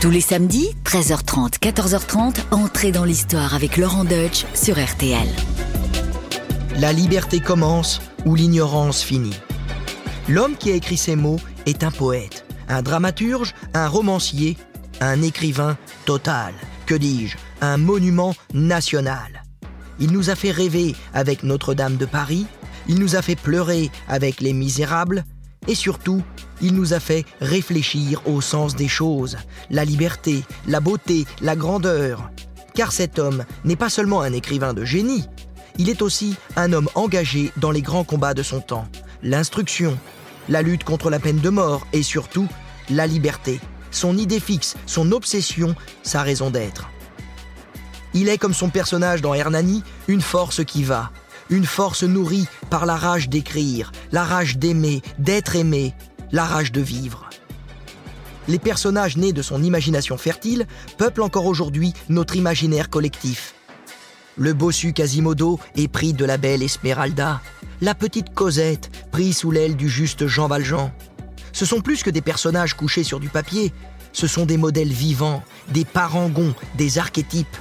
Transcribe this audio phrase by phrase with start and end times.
[0.00, 5.26] Tous les samedis, 13h30, 14h30, entrez dans l'histoire avec Laurent Deutsch sur RTL.
[6.76, 9.34] La liberté commence où l'ignorance finit.
[10.28, 14.56] L'homme qui a écrit ces mots est un poète, un dramaturge, un romancier,
[15.00, 16.54] un écrivain total,
[16.86, 19.42] que dis-je, un monument national.
[19.98, 22.46] Il nous a fait rêver avec Notre-Dame de Paris,
[22.86, 25.24] il nous a fait pleurer avec Les Misérables,
[25.68, 26.22] et surtout,
[26.60, 29.36] il nous a fait réfléchir au sens des choses,
[29.70, 32.30] la liberté, la beauté, la grandeur.
[32.74, 35.24] Car cet homme n'est pas seulement un écrivain de génie,
[35.76, 38.88] il est aussi un homme engagé dans les grands combats de son temps,
[39.22, 39.96] l'instruction,
[40.48, 42.48] la lutte contre la peine de mort et surtout
[42.90, 46.88] la liberté, son idée fixe, son obsession, sa raison d'être.
[48.14, 51.10] Il est comme son personnage dans Hernani, une force qui va,
[51.50, 55.94] une force nourrie par la rage d'écrire, la rage d'aimer, d'être aimé,
[56.32, 57.28] la rage de vivre.
[58.48, 60.66] Les personnages nés de son imagination fertile
[60.96, 63.54] peuplent encore aujourd'hui notre imaginaire collectif.
[64.36, 67.40] Le bossu Quasimodo est pris de la belle Esmeralda,
[67.80, 70.90] la petite Cosette prise sous l'aile du juste Jean Valjean.
[71.52, 73.72] Ce sont plus que des personnages couchés sur du papier,
[74.12, 77.56] ce sont des modèles vivants, des parangons, des archétypes.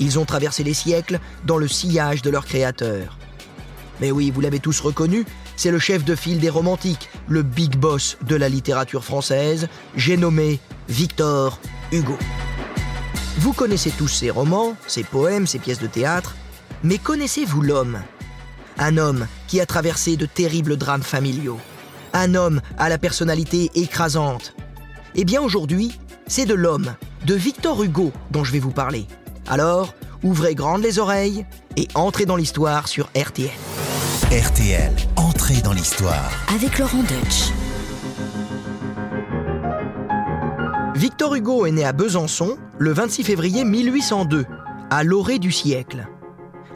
[0.00, 3.18] Ils ont traversé les siècles dans le sillage de leur créateur.
[4.00, 7.76] Mais oui, vous l'avez tous reconnu, c'est le chef de file des romantiques, le big
[7.76, 11.60] boss de la littérature française, j'ai nommé Victor
[11.92, 12.16] Hugo.
[13.36, 16.34] Vous connaissez tous ses romans, ses poèmes, ses pièces de théâtre,
[16.82, 18.02] mais connaissez-vous l'homme?
[18.78, 21.60] Un homme qui a traversé de terribles drames familiaux.
[22.14, 24.54] Un homme à la personnalité écrasante.
[25.14, 25.92] Eh bien aujourd'hui,
[26.26, 26.94] c'est de l'homme,
[27.26, 29.06] de Victor Hugo dont je vais vous parler.
[29.50, 31.44] Alors, ouvrez grandes les oreilles
[31.76, 33.50] et entrez dans l'histoire sur RTL.
[34.30, 36.30] RTL, entrez dans l'histoire.
[36.54, 37.50] Avec Laurent Deutsch.
[40.94, 44.46] Victor Hugo est né à Besançon le 26 février 1802,
[44.88, 46.06] à l'orée du siècle.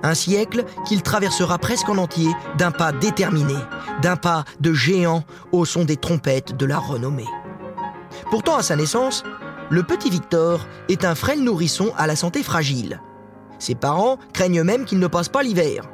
[0.02, 3.54] Un siècle qu'il traversera presque en entier d'un pas déterminé,
[4.02, 7.28] d'un pas de géant au son des trompettes de la renommée.
[8.30, 9.22] Pourtant, à sa naissance,
[9.74, 13.00] le petit Victor est un frêle nourrisson à la santé fragile.
[13.58, 15.90] Ses parents craignent même qu'il ne passe pas l'hiver.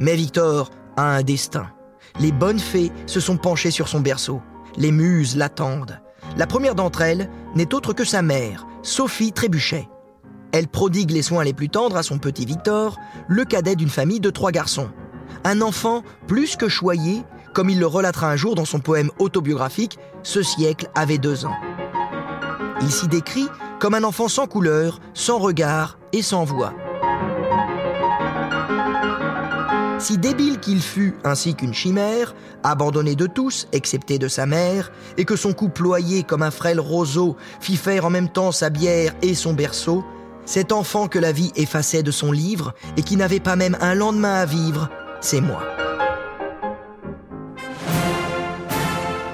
[0.00, 1.68] Mais Victor a un destin.
[2.18, 4.42] Les bonnes fées se sont penchées sur son berceau.
[4.76, 6.00] Les muses l'attendent.
[6.36, 9.88] La première d'entre elles n'est autre que sa mère, Sophie Trébuchet.
[10.50, 14.20] Elle prodigue les soins les plus tendres à son petit Victor, le cadet d'une famille
[14.20, 14.90] de trois garçons.
[15.44, 17.22] Un enfant plus que choyé,
[17.54, 21.54] comme il le relatera un jour dans son poème autobiographique Ce siècle avait deux ans.
[22.82, 23.48] Il s'y décrit
[23.78, 26.72] comme un enfant sans couleur, sans regard et sans voix.
[29.98, 35.24] Si débile qu'il fut ainsi qu'une chimère, abandonné de tous, excepté de sa mère, et
[35.24, 39.14] que son cou ployé comme un frêle roseau fit faire en même temps sa bière
[39.22, 40.04] et son berceau,
[40.44, 43.94] cet enfant que la vie effaçait de son livre et qui n'avait pas même un
[43.94, 45.62] lendemain à vivre, c'est moi.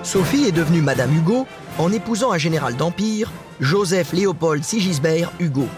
[0.03, 1.47] Sophie est devenue Madame Hugo
[1.79, 3.31] en épousant un général d'Empire,
[3.61, 5.69] Joseph Léopold Sigisbert Hugo.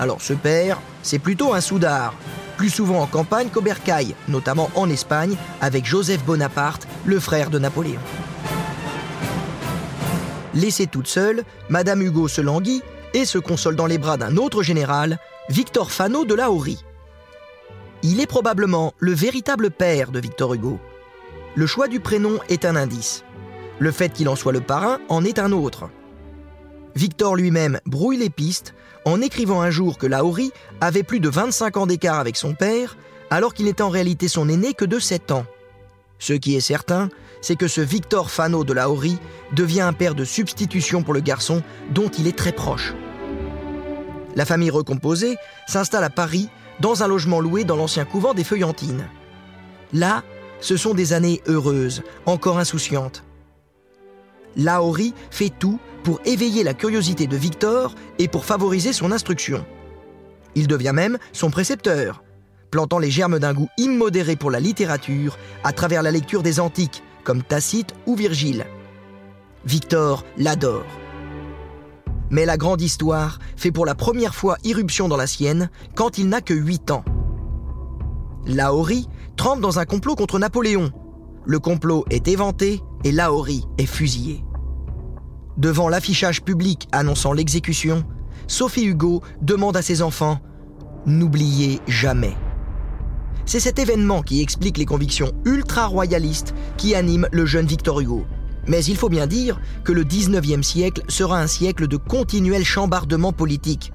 [0.00, 2.14] Alors ce père, c'est plutôt un soudard,
[2.56, 7.58] plus souvent en campagne qu'au bercail, notamment en Espagne, avec Joseph Bonaparte, le frère de
[7.58, 8.00] Napoléon.
[10.54, 12.82] Laissée toute seule, Madame Hugo se languit
[13.12, 15.18] et se console dans les bras d'un autre général,
[15.50, 16.84] Victor Fano de la Haurie.
[18.02, 20.80] Il est probablement le véritable père de Victor Hugo.
[21.54, 23.24] Le choix du prénom est un indice.
[23.78, 25.88] Le fait qu'il en soit le parrain en est un autre.
[26.94, 28.74] Victor lui-même brouille les pistes
[29.04, 32.96] en écrivant un jour que Lauri avait plus de 25 ans d'écart avec son père,
[33.30, 35.46] alors qu'il n'était en réalité son aîné que de 7 ans.
[36.18, 37.08] Ce qui est certain,
[37.40, 39.18] c'est que ce Victor Fano de Lauri
[39.52, 42.94] devient un père de substitution pour le garçon dont il est très proche.
[44.36, 46.48] La famille recomposée s'installe à Paris
[46.80, 49.08] dans un logement loué dans l'ancien couvent des Feuillantines.
[49.92, 50.22] Là,
[50.60, 53.24] ce sont des années heureuses, encore insouciantes.
[54.56, 59.64] Laori fait tout pour éveiller la curiosité de Victor et pour favoriser son instruction.
[60.54, 62.22] Il devient même son précepteur,
[62.70, 67.02] plantant les germes d'un goût immodéré pour la littérature à travers la lecture des antiques,
[67.24, 68.66] comme Tacite ou Virgile.
[69.64, 70.86] Victor l'adore.
[72.30, 76.28] Mais la grande histoire fait pour la première fois irruption dans la sienne quand il
[76.28, 77.04] n'a que 8 ans.
[78.46, 80.90] Laori trempe dans un complot contre Napoléon.
[81.44, 84.44] Le complot est éventé et Laori est fusillé.
[85.56, 88.04] Devant l'affichage public annonçant l'exécution,
[88.46, 90.38] Sophie Hugo demande à ses enfants
[91.04, 92.36] N'oubliez jamais.
[93.44, 98.24] C'est cet événement qui explique les convictions ultra-royalistes qui animent le jeune Victor Hugo.
[98.68, 103.32] Mais il faut bien dire que le 19e siècle sera un siècle de continuel chambardement
[103.32, 103.92] politique.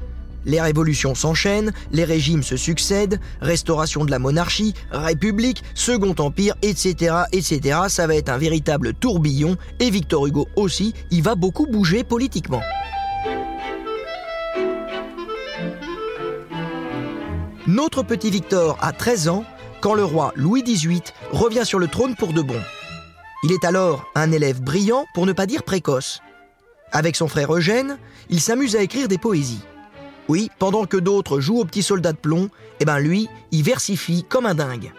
[0.47, 7.15] Les révolutions s'enchaînent, les régimes se succèdent, restauration de la monarchie, république, second empire, etc.,
[7.33, 7.79] etc.
[7.89, 12.61] Ça va être un véritable tourbillon et Victor Hugo aussi, il va beaucoup bouger politiquement.
[17.67, 19.43] Notre petit Victor a 13 ans
[19.81, 21.01] quand le roi Louis XVIII
[21.31, 22.61] revient sur le trône pour de bon.
[23.43, 26.21] Il est alors un élève brillant, pour ne pas dire précoce.
[26.93, 27.97] Avec son frère Eugène,
[28.29, 29.61] il s'amuse à écrire des poésies.
[30.27, 34.23] Oui, pendant que d'autres jouent au petit soldat de plomb, eh ben lui, il versifie
[34.27, 34.91] comme un dingue.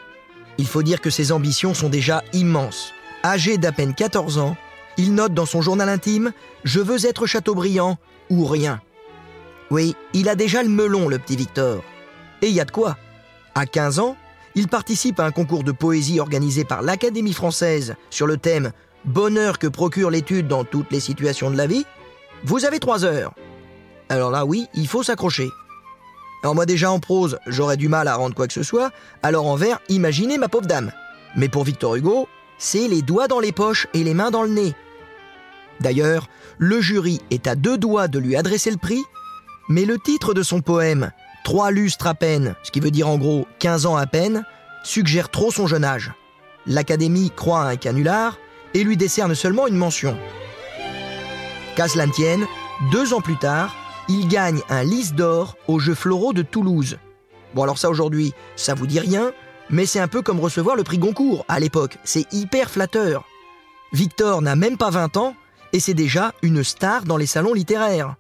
[0.57, 2.93] Il faut dire que ses ambitions sont déjà immenses.
[3.25, 4.57] Âgé d'à peine 14 ans,
[4.97, 6.33] il note dans son journal intime
[6.65, 7.99] Je veux être Chateaubriand
[8.31, 8.81] ou rien.
[9.71, 11.83] Oui, il a déjà le melon, le petit Victor.
[12.43, 12.97] Et il y a de quoi.
[13.55, 14.17] À 15 ans,
[14.55, 18.73] il participe à un concours de poésie organisé par l'Académie française sur le thème
[19.05, 21.87] Bonheur que procure l'étude dans toutes les situations de la vie.
[22.45, 23.35] Vous avez trois heures.
[24.09, 25.51] Alors là, oui, il faut s'accrocher.
[26.43, 28.91] Alors moi déjà en prose, j'aurais du mal à rendre quoi que ce soit,
[29.23, 30.93] alors en vers, imaginez ma pauvre dame.
[31.37, 32.29] Mais pour Victor Hugo,
[32.59, 34.75] c'est les doigts dans les poches et les mains dans le nez.
[35.81, 36.29] D'ailleurs,
[36.59, 39.03] le jury est à deux doigts de lui adresser le prix,
[39.69, 41.11] mais le titre de son poème,
[41.49, 44.45] Trois lustres à peine, ce qui veut dire en gros 15 ans à peine,
[44.85, 46.13] suggère trop son jeune âge.
[46.67, 48.37] L'Académie croit à un canular
[48.75, 50.15] et lui décerne seulement une mention.
[51.75, 52.45] Qu'à cela tienne,
[52.93, 53.75] deux ans plus tard,
[54.09, 56.99] il gagne un lys d'or aux Jeux floraux de Toulouse.
[57.55, 59.33] Bon alors ça aujourd'hui, ça vous dit rien,
[59.71, 63.25] mais c'est un peu comme recevoir le prix Goncourt à l'époque, c'est hyper flatteur.
[63.93, 65.35] Victor n'a même pas 20 ans
[65.73, 68.17] et c'est déjà une star dans les salons littéraires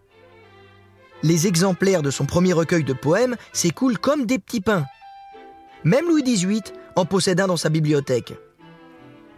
[1.22, 4.84] les exemplaires de son premier recueil de poèmes s'écoulent comme des petits pains.
[5.84, 6.62] Même Louis XVIII
[6.96, 8.34] en possède un dans sa bibliothèque.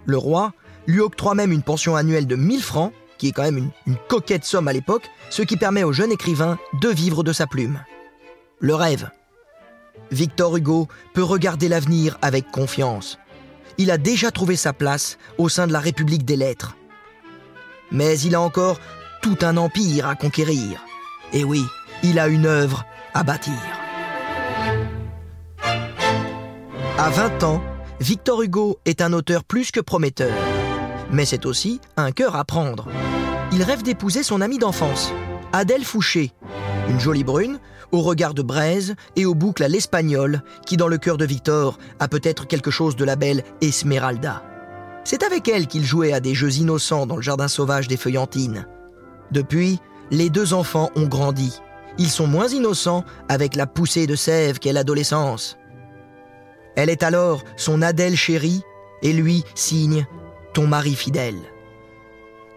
[0.07, 0.53] Le roi
[0.87, 4.47] lui octroie même une pension annuelle de 1000 francs, qui est quand même une, coquette
[4.47, 7.85] somme à l'époque, ce qui permet au jeune écrivain de vivre de sa plume.
[8.61, 9.11] Le rêve.
[10.11, 13.19] Victor Hugo peut regarder l'avenir avec confiance.
[13.77, 16.77] Il a déjà trouvé sa place au sein de la République des lettres.
[17.93, 18.81] Mais il a encore
[19.21, 20.83] tout un empire à conquérir.
[21.35, 21.63] Et oui,
[22.03, 23.53] il a une œuvre à bâtir.
[26.97, 27.63] À 20 ans,
[28.01, 30.33] Victor Hugo est un auteur plus que prometteur.
[31.13, 32.87] Mais c'est aussi un cœur à prendre.
[33.53, 35.13] Il rêve d'épouser son amie d'enfance,
[35.53, 36.33] Adèle Fouché,
[36.89, 37.59] une jolie brune,
[37.91, 41.79] au regard de braise et aux boucles à l'espagnol, qui dans le cœur de Victor
[41.99, 44.45] a peut-être quelque chose de la belle Esmeralda.
[45.03, 48.67] C'est avec elle qu'il jouait à des jeux innocents dans le jardin sauvage des Feuillantines.
[49.33, 49.81] Depuis,
[50.11, 51.61] les deux enfants ont grandi.
[51.99, 55.57] Ils sont moins innocents avec la poussée de sève qu'est l'adolescence.
[56.77, 58.63] Elle est alors son Adèle chérie
[59.03, 60.07] et lui signe
[60.53, 61.39] ton mari fidèle.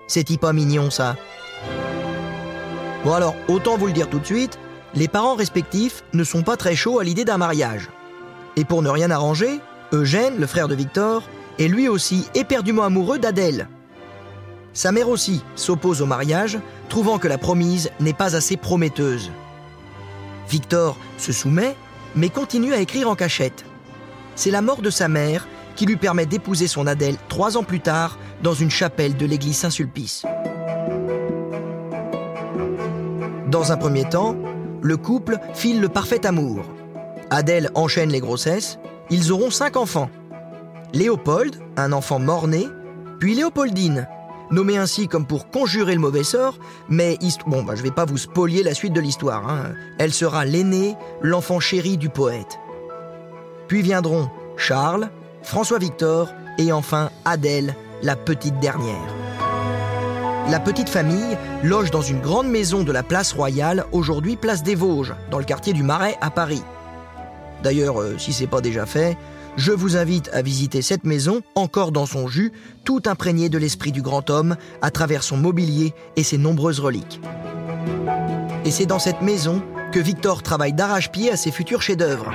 [0.08, 1.16] C'est-il pas mignon ça
[3.04, 4.58] Bon alors, autant vous le dire tout de suite,
[4.96, 7.90] les parents respectifs ne sont pas très chauds à l'idée d'un mariage.
[8.56, 9.60] Et pour ne rien arranger,
[9.92, 11.24] Eugène, le frère de Victor,
[11.60, 13.68] est lui aussi éperdument amoureux d'Adèle.
[14.74, 16.58] Sa mère aussi s'oppose au mariage,
[16.90, 19.32] trouvant que la promise n'est pas assez prometteuse.
[20.50, 21.76] Victor se soumet,
[22.16, 23.66] mais continue à écrire en cachette.
[24.36, 27.80] C'est la mort de sa mère qui lui permet d'épouser son Adèle trois ans plus
[27.80, 30.26] tard dans une chapelle de l'église Saint-Sulpice.
[33.48, 34.36] Dans un premier temps,
[34.82, 36.66] le couple file le parfait amour.
[37.30, 40.10] Adèle enchaîne les grossesses, ils auront cinq enfants.
[40.94, 42.68] Léopold, un enfant mort-né,
[43.20, 44.08] puis Léopoldine,
[44.52, 46.58] nommée ainsi comme pour conjurer le mauvais sort,
[46.90, 49.50] mais bon, bah, je vais pas vous spolier la suite de l'histoire.
[49.50, 49.74] Hein.
[50.00, 52.60] Elle sera l'aînée, l'enfant chéri du poète.
[53.68, 55.10] Puis viendront Charles,
[55.44, 59.14] François-Victor et enfin Adèle, la petite dernière.
[60.50, 64.76] La petite famille loge dans une grande maison de la place royale, aujourd'hui place des
[64.76, 66.64] Vosges, dans le quartier du Marais à Paris.
[67.62, 69.18] D'ailleurs, euh, si c'est pas déjà fait,
[69.56, 72.52] je vous invite à visiter cette maison, encore dans son jus,
[72.84, 77.22] tout imprégnée de l'esprit du grand homme, à travers son mobilier et ses nombreuses reliques.
[78.66, 82.32] Et c'est dans cette maison que Victor travaille d'arrache-pied à ses futurs chefs-d'œuvre.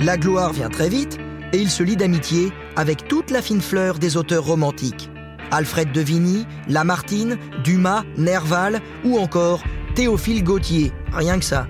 [0.00, 1.18] La gloire vient très vite
[1.52, 5.10] et il se lie d'amitié avec toute la fine fleur des auteurs romantiques.
[5.50, 9.62] Alfred de Vigny, Lamartine, Dumas, Nerval ou encore
[9.94, 11.66] Théophile Gautier, rien que ça.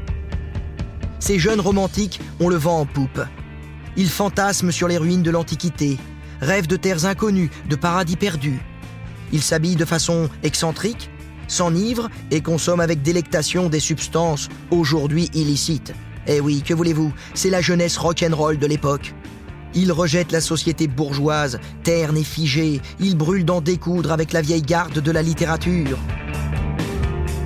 [1.21, 3.21] Ces jeunes romantiques ont le vent en poupe.
[3.97, 5.99] Ils fantasment sur les ruines de l'Antiquité,
[6.41, 8.61] rêvent de terres inconnues, de paradis perdus.
[9.33, 11.11] Ils s'habillent de façon excentrique,
[11.49, 15.95] s'enivrent et consomment avec délectation des substances aujourd'hui illicites.
[16.27, 19.15] Eh oui, que voulez-vous, c'est la jeunesse rock'n'roll de l'époque.
[19.75, 22.81] Il rejette la société bourgeoise, terne et figée.
[23.01, 25.99] Il brûle d'en découdre avec la vieille garde de la littérature.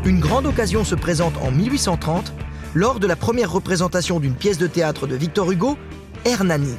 [0.05, 2.33] Une grande occasion se présente en 1830
[2.75, 5.76] lors de la première représentation d'une pièce de théâtre de Victor Hugo,
[6.25, 6.75] Hernani.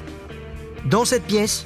[0.90, 1.66] Dans cette pièce,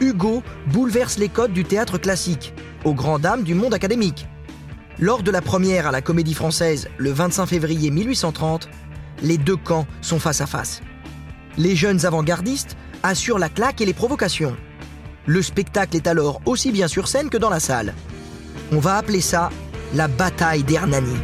[0.00, 2.54] Hugo bouleverse les codes du théâtre classique,
[2.84, 4.26] aux grandes dames du monde académique.
[4.98, 8.68] Lors de la première à la Comédie Française, le 25 février 1830,
[9.22, 10.82] les deux camps sont face à face.
[11.58, 14.56] Les jeunes avant-gardistes assurent la claque et les provocations.
[15.26, 17.94] Le spectacle est alors aussi bien sur scène que dans la salle.
[18.72, 19.50] On va appeler ça
[19.94, 21.16] la bataille d'Hernani.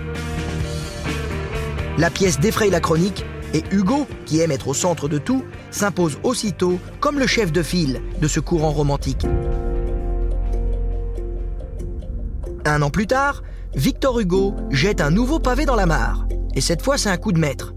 [1.98, 6.18] La pièce défraye la chronique et Hugo, qui aime être au centre de tout, s'impose
[6.22, 9.26] aussitôt comme le chef de file de ce courant romantique.
[12.64, 13.42] Un an plus tard,
[13.74, 16.26] Victor Hugo jette un nouveau pavé dans la mare.
[16.54, 17.74] Et cette fois, c'est un coup de maître.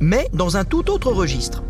[0.00, 1.62] Mais dans un tout autre registre.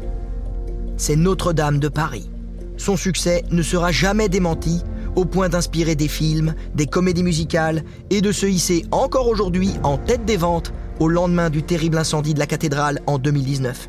[0.96, 2.30] C'est Notre-Dame de Paris.
[2.78, 4.82] Son succès ne sera jamais démenti
[5.14, 9.98] au point d'inspirer des films, des comédies musicales et de se hisser encore aujourd'hui en
[9.98, 13.88] tête des ventes au lendemain du terrible incendie de la cathédrale en 2019.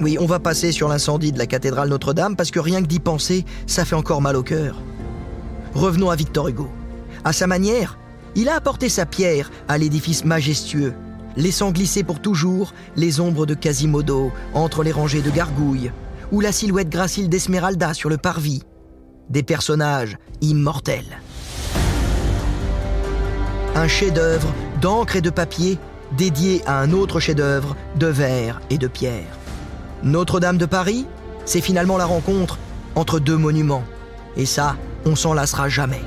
[0.00, 3.00] Oui, on va passer sur l'incendie de la cathédrale Notre-Dame parce que rien que d'y
[3.00, 4.76] penser, ça fait encore mal au cœur.
[5.74, 6.68] Revenons à Victor Hugo.
[7.24, 7.98] À sa manière,
[8.34, 10.94] il a apporté sa pierre à l'édifice majestueux,
[11.36, 15.92] laissant glisser pour toujours les ombres de Quasimodo entre les rangées de gargouilles,
[16.32, 18.62] ou la silhouette gracile d'Esmeralda sur le parvis.
[19.28, 21.20] Des personnages immortels.
[23.74, 25.78] Un chef-d'œuvre d'encre et de papier
[26.16, 29.38] dédié à un autre chef-d'œuvre de verre et de pierre.
[30.02, 31.06] Notre-Dame de Paris,
[31.44, 32.58] c'est finalement la rencontre
[32.94, 33.84] entre deux monuments.
[34.36, 36.02] Et ça, on s'en lassera jamais.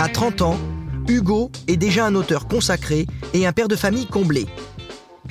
[0.00, 0.56] À 30 ans,
[1.08, 4.46] Hugo est déjà un auteur consacré et un père de famille comblé.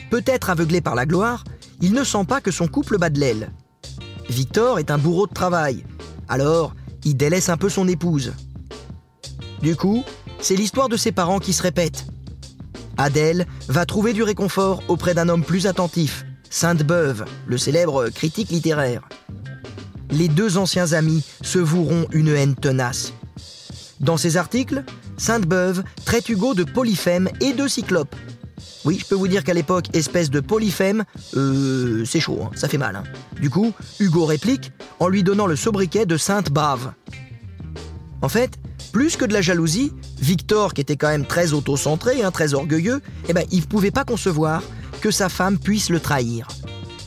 [0.10, 1.46] Peut-être aveuglé par la gloire,
[1.80, 3.54] il ne sent pas que son couple bat de l'aile.
[4.30, 5.86] Victor est un bourreau de travail,
[6.28, 8.34] alors il délaisse un peu son épouse.
[9.62, 10.04] Du coup,
[10.42, 12.06] c'est l'histoire de ses parents qui se répète.
[12.98, 19.08] Adèle va trouver du réconfort auprès d'un homme plus attentif, Sainte-Beuve, le célèbre critique littéraire.
[20.12, 23.14] Les deux anciens amis se voueront une haine tenace.
[24.00, 24.84] Dans ses articles,
[25.18, 28.16] Sainte-Beuve traite Hugo de polyphème et de cyclope.
[28.86, 31.04] Oui, je peux vous dire qu'à l'époque, espèce de polyphème,
[31.36, 32.96] euh, c'est chaud, hein, ça fait mal.
[32.96, 33.04] Hein.
[33.42, 36.94] Du coup, Hugo réplique en lui donnant le sobriquet de Sainte-Bave.
[38.22, 38.58] En fait,
[38.92, 43.02] plus que de la jalousie, Victor, qui était quand même très autocentré, hein, très orgueilleux,
[43.28, 44.64] eh ben, il ne pouvait pas concevoir
[45.02, 46.48] que sa femme puisse le trahir.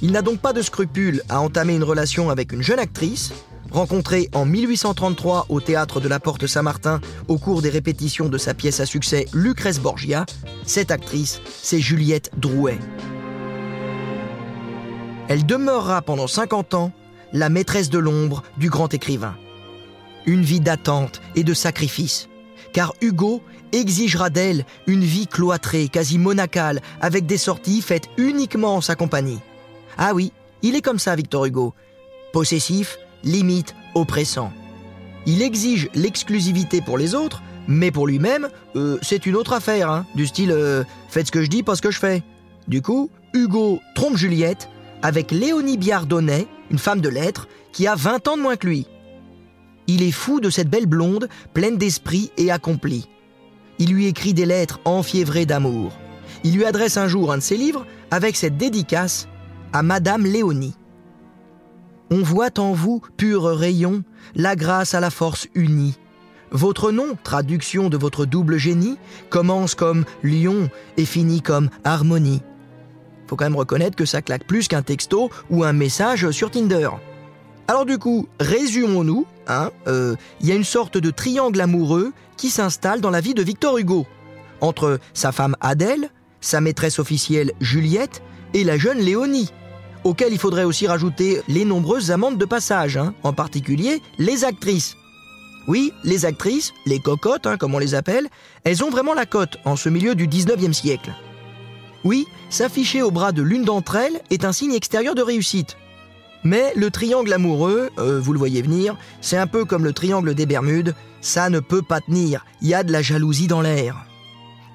[0.02, 3.32] Il n'a donc pas de scrupule à entamer une relation avec une jeune actrice,
[3.70, 8.52] Rencontrée en 1833 au théâtre de la Porte Saint-Martin au cours des répétitions de sa
[8.52, 10.26] pièce à succès Lucrèce Borgia,
[10.66, 12.78] cette actrice, c'est Juliette Drouet.
[15.28, 16.92] Elle demeurera pendant 50 ans
[17.32, 19.36] la maîtresse de l'ombre du grand écrivain.
[20.26, 22.28] Une vie d'attente et de sacrifice,
[22.72, 28.80] car Hugo exigera d'elle une vie cloîtrée, quasi monacale, avec des sorties faites uniquement en
[28.80, 29.38] sa compagnie.
[29.96, 31.72] Ah oui, il est comme ça, Victor Hugo.
[32.32, 34.52] Possessif, limite, oppressant.
[35.26, 40.06] Il exige l'exclusivité pour les autres, mais pour lui-même, euh, c'est une autre affaire, hein,
[40.14, 42.22] du style euh, faites ce que je dis, pas ce que je fais.
[42.68, 44.68] Du coup, Hugo trompe Juliette
[45.02, 48.86] avec Léonie Biardonnet, une femme de lettres, qui a 20 ans de moins que lui.
[49.86, 53.08] Il est fou de cette belle blonde, pleine d'esprit et accomplie.
[53.78, 55.92] Il lui écrit des lettres enfiévrées d'amour.
[56.44, 59.26] Il lui adresse un jour un de ses livres avec cette dédicace
[59.72, 60.74] à Madame Léonie.
[62.12, 64.02] On voit en vous, pur rayon,
[64.34, 65.96] la grâce à la force unie.
[66.50, 68.98] Votre nom, traduction de votre double génie,
[69.28, 72.42] commence comme lion et finit comme harmonie.
[73.28, 76.88] Faut quand même reconnaître que ça claque plus qu'un texto ou un message sur Tinder.
[77.68, 82.50] Alors du coup, résumons-nous, hein, euh, il y a une sorte de triangle amoureux qui
[82.50, 84.04] s'installe dans la vie de Victor Hugo,
[84.60, 88.20] entre sa femme Adèle, sa maîtresse officielle Juliette
[88.52, 89.52] et la jeune Léonie,
[90.04, 94.96] auquel il faudrait aussi rajouter les nombreuses amendes de passage, hein, en particulier les actrices.
[95.68, 98.28] Oui, les actrices, les cocottes, hein, comme on les appelle,
[98.64, 101.12] elles ont vraiment la cote en ce milieu du 19e siècle.
[102.04, 105.76] Oui, s'afficher au bras de l'une d'entre elles est un signe extérieur de réussite.
[106.42, 110.34] Mais le triangle amoureux, euh, vous le voyez venir, c'est un peu comme le triangle
[110.34, 114.06] des Bermudes, ça ne peut pas tenir, il y a de la jalousie dans l'air.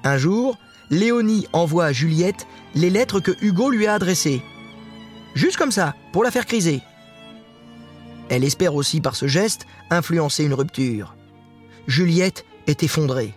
[0.04, 0.56] Un jour,
[0.90, 4.42] Léonie envoie à Juliette les lettres que Hugo lui a adressées.
[5.36, 6.80] Juste comme ça, pour la faire criser.
[8.30, 11.14] Elle espère aussi par ce geste influencer une rupture.
[11.86, 13.34] Juliette est effondrée.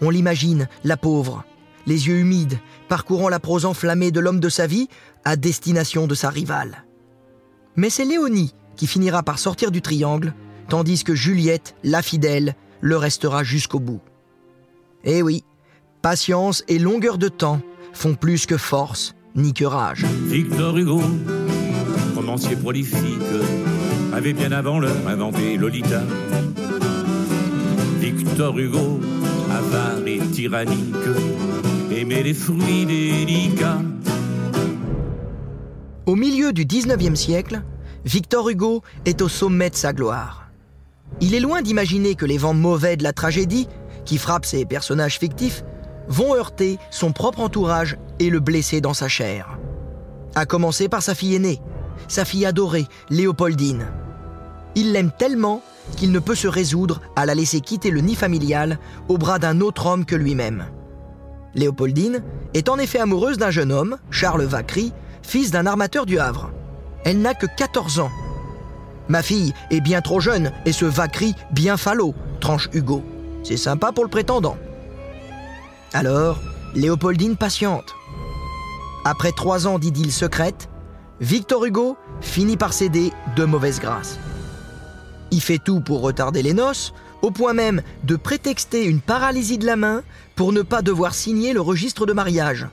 [0.00, 1.44] On l'imagine, la pauvre,
[1.84, 2.58] les yeux humides,
[2.88, 4.88] parcourant la prose enflammée de l'homme de sa vie
[5.24, 6.84] à destination de sa rivale.
[7.74, 10.34] Mais c'est Léonie qui finira par sortir du triangle,
[10.68, 14.00] tandis que Juliette, la fidèle, le restera jusqu'au bout.
[15.02, 15.42] Eh oui,
[16.02, 17.60] patience et longueur de temps
[17.92, 20.04] font plus que force ni que rage.
[20.26, 21.00] Victor Hugo,
[22.14, 22.98] romancier prolifique,
[24.12, 26.02] avait bien avant l'heure inventé Lolita.
[28.00, 29.00] Victor Hugo,
[29.50, 30.94] avare et tyrannique,
[31.96, 33.80] aimait les fruits délicats.
[36.06, 37.62] Au milieu du 19e siècle,
[38.04, 40.48] Victor Hugo est au sommet de sa gloire.
[41.20, 43.68] Il est loin d'imaginer que les vents mauvais de la tragédie,
[44.04, 45.62] qui frappent ses personnages fictifs,
[46.08, 49.58] vont heurter son propre entourage et le blesser dans sa chair.
[50.34, 51.60] À commencer par sa fille aînée,
[52.08, 53.86] sa fille adorée, Léopoldine.
[54.74, 55.62] Il l'aime tellement
[55.96, 59.60] qu'il ne peut se résoudre à la laisser quitter le nid familial au bras d'un
[59.60, 60.66] autre homme que lui-même.
[61.54, 62.22] Léopoldine
[62.54, 66.50] est en effet amoureuse d'un jeune homme, Charles Vacry, fils d'un armateur du Havre.
[67.04, 68.10] Elle n'a que 14 ans.
[69.08, 73.02] Ma fille est bien trop jeune et ce Vacry bien falot, tranche Hugo.
[73.42, 74.56] C'est sympa pour le prétendant.
[75.92, 76.38] Alors,
[76.74, 77.94] Léopoldine patiente.
[79.04, 80.68] Après trois ans d'idylle secrète,
[81.20, 84.18] Victor Hugo finit par céder de mauvaise grâce.
[85.32, 89.66] Il fait tout pour retarder les noces, au point même de prétexter une paralysie de
[89.66, 90.02] la main
[90.36, 92.66] pour ne pas devoir signer le registre de mariage.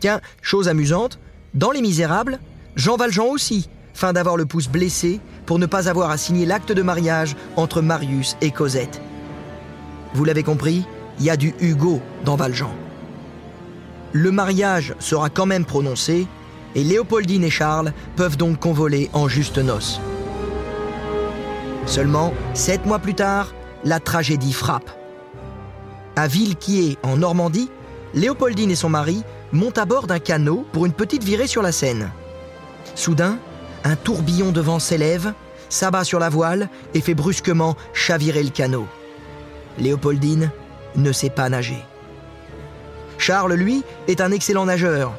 [0.00, 1.18] Tiens, chose amusante,
[1.54, 2.40] dans Les Misérables,
[2.76, 6.72] Jean Valjean aussi, fin d'avoir le pouce blessé pour ne pas avoir à signer l'acte
[6.72, 9.02] de mariage entre Marius et Cosette.
[10.14, 10.84] Vous l'avez compris,
[11.18, 12.70] il y a du Hugo dans Valjean.
[14.12, 16.26] Le mariage sera quand même prononcé
[16.74, 20.00] et Léopoldine et Charles peuvent donc convoler en juste noces.
[21.86, 23.54] Seulement, sept mois plus tard,
[23.84, 24.90] la tragédie frappe.
[26.16, 27.70] À Villequier, en Normandie,
[28.14, 31.72] Léopoldine et son mari montent à bord d'un canot pour une petite virée sur la
[31.72, 32.10] Seine.
[32.94, 33.38] Soudain,
[33.84, 35.32] un tourbillon de vent s'élève,
[35.68, 38.86] s'abat sur la voile et fait brusquement chavirer le canot.
[39.78, 40.50] Léopoldine
[40.96, 41.82] ne sait pas nager.
[43.22, 45.12] Charles, lui, est un excellent nageur.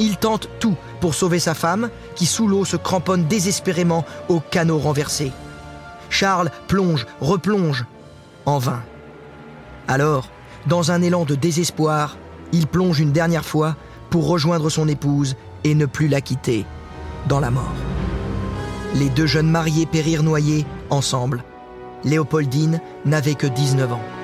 [0.00, 4.78] Il tente tout pour sauver sa femme, qui sous l'eau se cramponne désespérément au canot
[4.78, 5.30] renversé.
[6.08, 7.84] Charles plonge, replonge,
[8.46, 8.80] en vain.
[9.88, 10.30] Alors,
[10.66, 12.16] dans un élan de désespoir,
[12.52, 13.76] il plonge une dernière fois
[14.08, 16.64] pour rejoindre son épouse et ne plus la quitter
[17.28, 17.74] dans la mort.
[18.94, 21.44] Les deux jeunes mariés périrent noyés ensemble.
[22.04, 24.17] Léopoldine n'avait que 19 ans.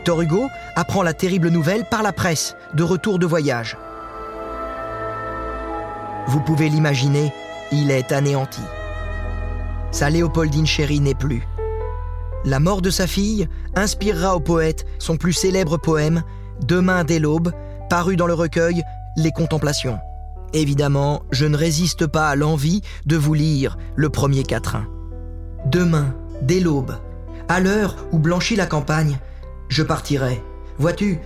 [0.00, 3.76] Victor Hugo apprend la terrible nouvelle par la presse, de retour de voyage.
[6.26, 7.34] Vous pouvez l'imaginer,
[7.70, 8.62] il est anéanti.
[9.90, 11.46] Sa Léopoldine chérie n'est plus.
[12.46, 16.22] La mort de sa fille inspirera au poète son plus célèbre poème,
[16.66, 17.52] Demain dès l'aube,
[17.90, 18.82] paru dans le recueil
[19.18, 19.98] Les Contemplations.
[20.54, 24.86] Évidemment, je ne résiste pas à l'envie de vous lire le premier quatrain.
[25.66, 26.96] Demain, dès l'aube,
[27.50, 29.18] à l'heure où blanchit la campagne,
[29.70, 30.42] je partirai.
[30.78, 31.18] Vois-tu,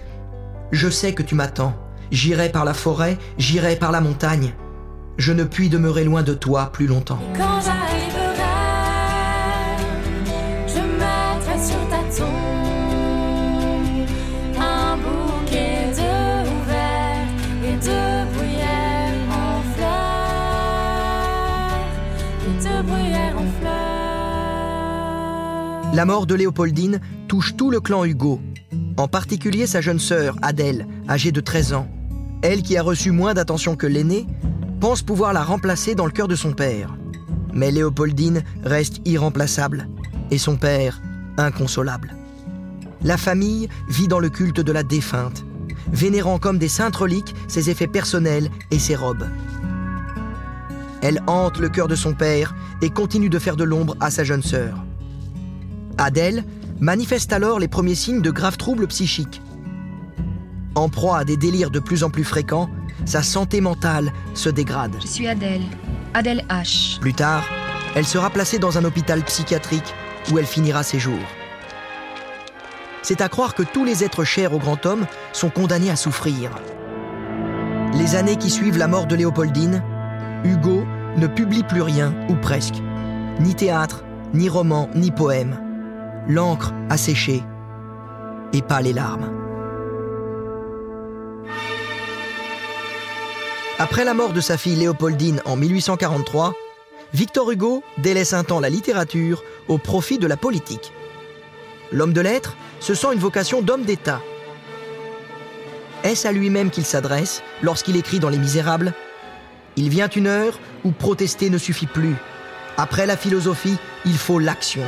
[0.70, 1.74] je sais que tu m'attends.
[2.12, 4.54] J'irai par la forêt, j'irai par la montagne.
[5.16, 7.20] Je ne puis demeurer loin de toi plus longtemps.
[25.94, 28.40] La mort de Léopoldine touche tout le clan Hugo,
[28.96, 31.88] en particulier sa jeune sœur, Adèle, âgée de 13 ans.
[32.42, 34.26] Elle qui a reçu moins d'attention que l'aînée,
[34.80, 36.96] pense pouvoir la remplacer dans le cœur de son père.
[37.52, 39.88] Mais Léopoldine reste irremplaçable
[40.32, 41.00] et son père
[41.36, 42.16] inconsolable.
[43.02, 45.44] La famille vit dans le culte de la défunte,
[45.92, 49.28] vénérant comme des saintes reliques ses effets personnels et ses robes.
[51.02, 52.52] Elle hante le cœur de son père
[52.82, 54.84] et continue de faire de l'ombre à sa jeune sœur.
[55.98, 56.44] Adèle
[56.80, 59.40] manifeste alors les premiers signes de graves troubles psychiques.
[60.74, 62.68] En proie à des délires de plus en plus fréquents,
[63.04, 64.96] sa santé mentale se dégrade.
[65.00, 65.62] Je suis Adèle.
[66.14, 66.98] Adèle H.
[67.00, 67.44] Plus tard,
[67.94, 69.94] elle sera placée dans un hôpital psychiatrique
[70.32, 71.14] où elle finira ses jours.
[73.02, 76.50] C'est à croire que tous les êtres chers au grand homme sont condamnés à souffrir.
[77.92, 79.82] Les années qui suivent la mort de Léopoldine,
[80.42, 80.84] Hugo
[81.16, 82.76] ne publie plus rien, ou presque.
[83.40, 85.63] Ni théâtre, ni roman, ni poème.
[86.26, 87.42] L'encre a séché,
[88.54, 89.30] et pas les larmes.
[93.78, 96.54] Après la mort de sa fille Léopoldine en 1843,
[97.12, 100.92] Victor Hugo délaisse un temps la littérature au profit de la politique.
[101.92, 104.22] L'homme de lettres se sent une vocation d'homme d'État.
[106.04, 108.94] Est-ce à lui-même qu'il s'adresse lorsqu'il écrit dans Les Misérables?
[109.76, 112.16] Il vient une heure où protester ne suffit plus.
[112.78, 114.84] Après la philosophie, il faut l'action.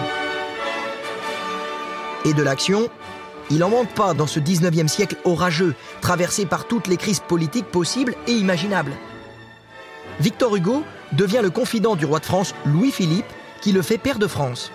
[2.26, 2.90] Et de l'action,
[3.50, 7.66] il n'en manque pas dans ce 19e siècle orageux, traversé par toutes les crises politiques
[7.66, 8.92] possibles et imaginables.
[10.18, 14.26] Victor Hugo devient le confident du roi de France Louis-Philippe, qui le fait père de
[14.26, 14.72] France.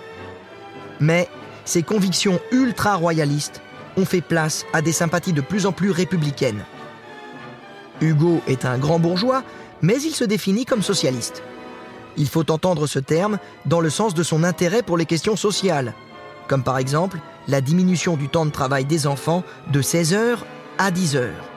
[0.98, 1.28] Mais
[1.66, 3.60] ses convictions ultra-royalistes
[3.98, 6.64] ont fait place à des sympathies de plus en plus républicaines.
[8.00, 9.44] Hugo est un grand bourgeois,
[9.82, 11.42] mais il se définit comme socialiste.
[12.16, 15.92] Il faut entendre ce terme dans le sens de son intérêt pour les questions sociales,
[16.48, 20.46] comme par exemple la diminution du temps de travail des enfants de 16 heures
[20.78, 21.50] à 10 heures.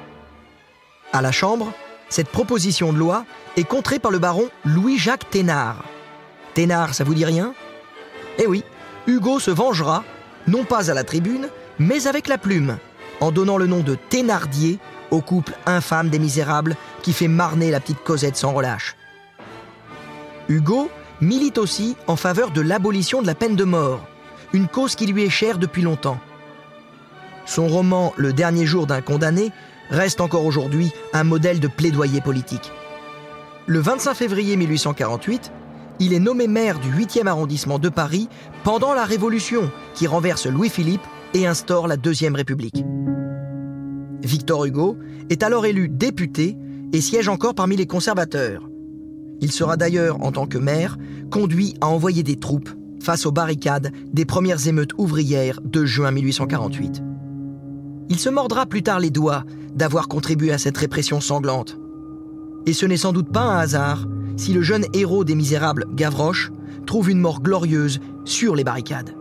[1.13, 1.71] À la Chambre,
[2.09, 3.25] cette proposition de loi
[3.57, 5.83] est contrée par le baron Louis-Jacques Thénard.
[6.53, 7.53] Thénard, ça vous dit rien?
[8.37, 8.63] Eh oui,
[9.07, 10.03] Hugo se vengera,
[10.47, 12.77] non pas à la tribune, mais avec la plume,
[13.21, 14.79] en donnant le nom de Thénardier
[15.11, 18.95] au couple infâme des misérables qui fait marner la petite Cosette sans relâche.
[20.47, 20.89] Hugo
[21.21, 24.05] milite aussi en faveur de l'abolition de la peine de mort,
[24.55, 26.17] une cause qui lui est chère depuis longtemps.
[27.45, 29.51] Son roman Le dernier jour d'un condamné
[29.89, 32.71] reste encore aujourd'hui un modèle de plaidoyer politique.
[33.67, 35.51] Le 25 février 1848,
[35.99, 38.29] il est nommé maire du 8e arrondissement de Paris
[38.63, 42.83] pendant la Révolution qui renverse Louis-Philippe et instaure la Deuxième République.
[44.23, 44.97] Victor Hugo
[45.29, 46.57] est alors élu député
[46.93, 48.69] et siège encore parmi les conservateurs.
[49.41, 50.97] Il sera d'ailleurs, en tant que maire,
[51.29, 52.69] conduit à envoyer des troupes
[53.05, 57.03] face aux barricades des premières émeutes ouvrières de juin 1848.
[58.09, 59.43] Il se mordra plus tard les doigts
[59.75, 61.77] d'avoir contribué à cette répression sanglante.
[62.65, 66.51] Et ce n'est sans doute pas un hasard si le jeune héros des Misérables, Gavroche,
[66.87, 69.15] trouve une mort glorieuse sur les barricades.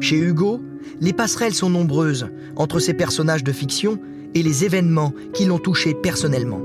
[0.00, 0.60] Chez Hugo,
[1.00, 4.00] les passerelles sont nombreuses entre ces personnages de fiction
[4.34, 6.60] et les événements qui l'ont touché personnellement.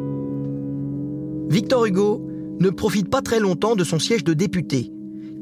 [1.47, 2.27] Victor Hugo
[2.59, 4.92] ne profite pas très longtemps de son siège de député,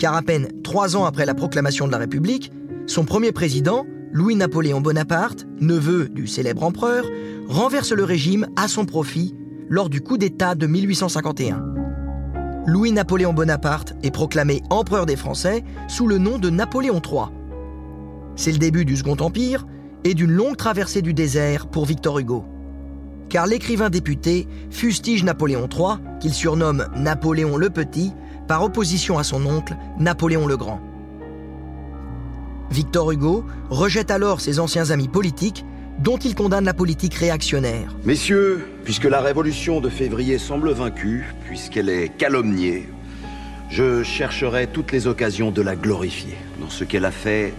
[0.02, 2.52] car à peine trois ans après la proclamation de la République,
[2.88, 7.06] son premier président, Louis-Napoléon Bonaparte, neveu du célèbre empereur,
[7.48, 9.36] renverse le régime à son profit
[9.70, 11.64] lors du coup d'État de 1851.
[12.66, 17.26] Louis-Napoléon Bonaparte est proclamé empereur des Français sous le nom de Napoléon III.
[18.36, 19.68] C'est le début du Second Empire
[20.04, 22.44] et d'une longue traversée du désert pour Victor Hugo.
[23.30, 28.14] Car l'écrivain député fustige Napoléon III, qu'il surnomme Napoléon le Petit,
[28.48, 30.82] par opposition à son oncle Napoléon le Grand.
[32.72, 35.66] Victor Hugo rejette alors ses anciens amis politiques
[36.00, 37.96] dont il condamne la politique réactionnaire.
[38.06, 42.88] Messieurs, puisque la révolution de février semble vaincue, puisqu'elle est calomniée,
[43.70, 47.54] je chercherai toutes les occasions de la glorifier dans ce qu'elle a fait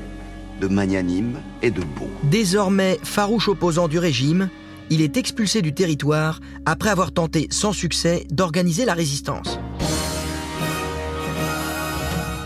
[0.61, 2.11] de magnanime et de beau.
[2.25, 4.49] Désormais farouche opposant du régime,
[4.91, 9.59] il est expulsé du territoire après avoir tenté sans succès d'organiser la résistance.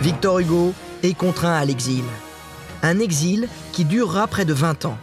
[0.06, 2.04] Victor Hugo est contraint à l'exil.
[2.84, 4.98] Un exil qui durera près de 20 ans.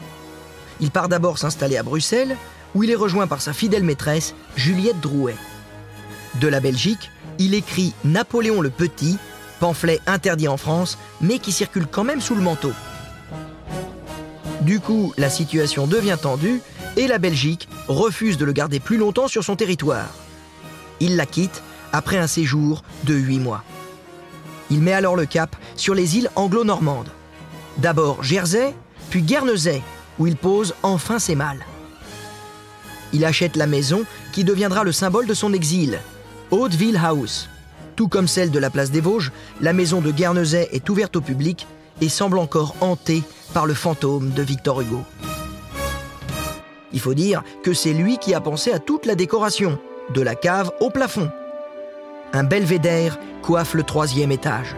[0.79, 2.37] Il part d'abord s'installer à Bruxelles,
[2.73, 5.35] où il est rejoint par sa fidèle maîtresse, Juliette Drouet.
[6.39, 9.17] De la Belgique, il écrit Napoléon le Petit,
[9.59, 12.71] pamphlet interdit en France, mais qui circule quand même sous le manteau.
[14.61, 16.61] Du coup, la situation devient tendue
[16.95, 20.07] et la Belgique refuse de le garder plus longtemps sur son territoire.
[21.01, 21.61] Il la quitte
[21.91, 23.65] après un séjour de huit mois.
[24.73, 27.11] Il met alors le cap sur les îles anglo-normandes.
[27.77, 28.73] D'abord Jersey,
[29.11, 29.83] puis Guernesey,
[30.17, 31.63] où il pose enfin ses malles.
[33.13, 35.99] Il achète la maison qui deviendra le symbole de son exil,
[36.49, 37.49] Hauteville House.
[37.95, 39.31] Tout comme celle de la place des Vosges,
[39.61, 41.67] la maison de Guernesey est ouverte au public
[42.01, 43.21] et semble encore hantée
[43.53, 45.03] par le fantôme de Victor Hugo.
[46.93, 49.77] Il faut dire que c'est lui qui a pensé à toute la décoration,
[50.15, 51.29] de la cave au plafond.
[52.35, 54.75] Un belvédère coiffe le troisième étage.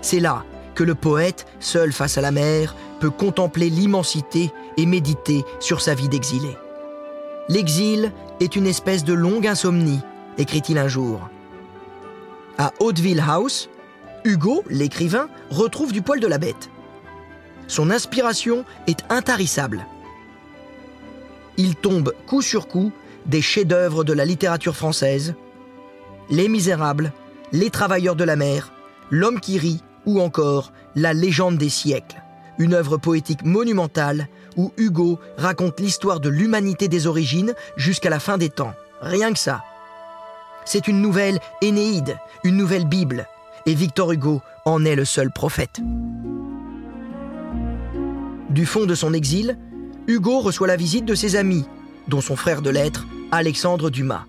[0.00, 0.44] C'est là
[0.76, 5.94] que le poète, seul face à la mer, peut contempler l'immensité et méditer sur sa
[5.94, 6.56] vie d'exilé.
[7.48, 10.00] L'exil est une espèce de longue insomnie,
[10.38, 11.28] écrit-il un jour.
[12.58, 13.68] À Hauteville House,
[14.24, 16.70] Hugo, l'écrivain, retrouve du poil de la bête.
[17.66, 19.84] Son inspiration est intarissable.
[21.56, 22.92] Il tombe coup sur coup
[23.26, 25.34] des chefs-d'œuvre de la littérature française,
[26.30, 27.12] Les Misérables,
[27.52, 28.72] Les Travailleurs de la mer,
[29.10, 32.22] L'homme qui rit ou encore La légende des siècles,
[32.58, 38.38] une œuvre poétique monumentale où Hugo raconte l'histoire de l'humanité des origines jusqu'à la fin
[38.38, 38.74] des temps.
[39.00, 39.62] Rien que ça.
[40.64, 43.26] C'est une nouvelle Énéide, une nouvelle Bible,
[43.66, 45.80] et Victor Hugo en est le seul prophète.
[48.50, 49.58] Du fond de son exil,
[50.06, 51.64] Hugo reçoit la visite de ses amis,
[52.08, 54.26] dont son frère de lettres, Alexandre Dumas.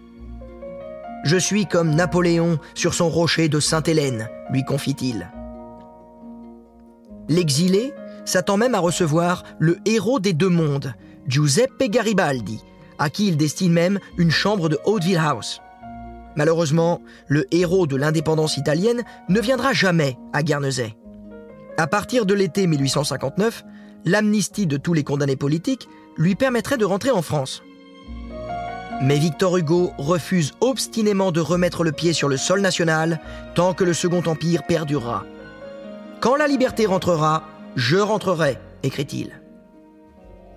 [1.24, 5.32] Je suis comme Napoléon sur son rocher de Sainte-Hélène, lui confie-t-il.
[7.30, 7.94] L'exilé
[8.26, 10.94] s'attend même à recevoir le héros des deux mondes,
[11.28, 12.60] Giuseppe Garibaldi,
[13.00, 15.62] à qui il destine même une chambre de Hauteville House.
[16.36, 20.94] Malheureusement, le héros de l'indépendance italienne ne viendra jamais à Guernesey.
[21.78, 23.64] À partir de l'été 1859,
[24.04, 27.64] l'amnistie de tous les condamnés politiques lui permettrait de rentrer en France.
[29.02, 33.20] Mais Victor Hugo refuse obstinément de remettre le pied sur le sol national
[33.56, 35.26] tant que le Second Empire perdurera.
[36.22, 37.44] Quand la liberté rentrera,
[37.76, 39.42] je rentrerai, écrit-il.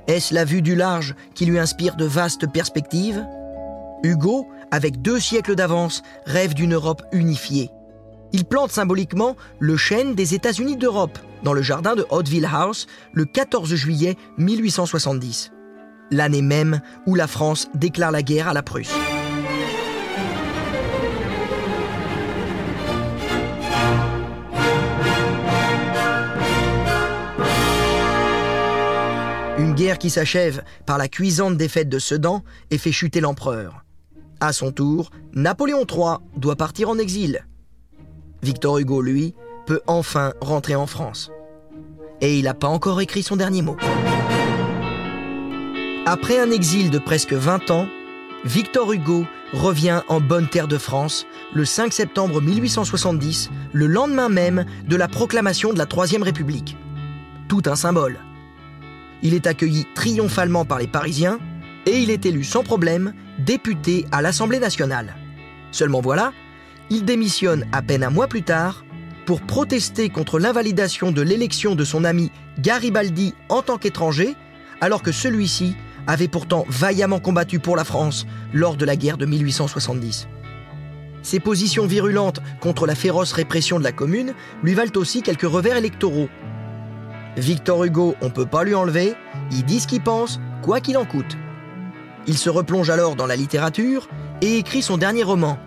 [0.06, 3.26] Est-ce la vue du large qui lui inspire de vastes perspectives?
[4.04, 7.70] Hugo, avec deux siècles d'avance, rêve d'une Europe unifiée.
[8.32, 13.24] Il plante symboliquement le chêne des États-Unis d'Europe dans le jardin de Hauteville House le
[13.24, 15.52] 14 juillet 1870,
[16.10, 18.94] l'année même où la France déclare la guerre à la Prusse.
[29.58, 33.84] Une guerre qui s'achève par la cuisante défaite de Sedan et fait chuter l'empereur.
[34.40, 37.46] À son tour, Napoléon III doit partir en exil.
[38.42, 39.34] Victor Hugo, lui,
[39.66, 41.30] peut enfin rentrer en France.
[42.20, 43.76] Et il n'a pas encore écrit son dernier mot.
[46.08, 47.88] Après un exil de presque 20 ans,
[48.44, 54.66] Victor Hugo revient en bonne terre de France le 5 septembre 1870, le lendemain même
[54.86, 56.76] de la proclamation de la Troisième République.
[57.48, 58.20] Tout un symbole.
[59.22, 61.40] Il est accueilli triomphalement par les Parisiens
[61.86, 65.16] et il est élu sans problème député à l'Assemblée nationale.
[65.72, 66.32] Seulement voilà,
[66.88, 68.84] il démissionne à peine un mois plus tard
[69.24, 74.36] pour protester contre l'invalidation de l'élection de son ami Garibaldi en tant qu'étranger,
[74.80, 75.74] alors que celui-ci
[76.06, 80.28] avait pourtant vaillamment combattu pour la France lors de la guerre de 1870.
[81.22, 85.76] Ses positions virulentes contre la féroce répression de la commune lui valent aussi quelques revers
[85.76, 86.28] électoraux.
[87.36, 89.14] Victor Hugo, on peut pas lui enlever,
[89.50, 91.36] il dit ce qu'il pense, quoi qu'il en coûte.
[92.28, 94.08] Il se replonge alors dans la littérature
[94.40, 95.58] et écrit son dernier roman,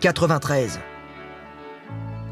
[0.00, 0.80] 93.